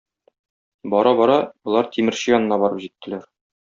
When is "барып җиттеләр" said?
2.67-3.35